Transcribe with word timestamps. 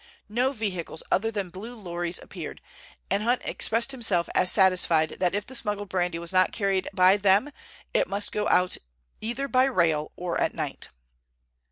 No 0.29 0.51
vehicles 0.51 1.03
other 1.11 1.29
than 1.29 1.51
blue 1.51 1.75
lorries 1.75 2.17
appeared, 2.23 2.59
and 3.11 3.21
Hunt 3.21 3.43
expressed 3.45 3.91
himself 3.91 4.29
as 4.33 4.51
satisfied 4.51 5.11
that 5.19 5.35
if 5.35 5.45
the 5.45 5.53
smuggled 5.53 5.89
brandy 5.89 6.17
was 6.17 6.33
not 6.33 6.51
carried 6.51 6.89
by 6.91 7.17
them 7.17 7.51
it 7.93 8.07
must 8.07 8.31
go 8.31 8.47
either 9.21 9.47
by 9.47 9.65
rail 9.65 10.11
or 10.15 10.41
at 10.41 10.55
night. 10.55 10.89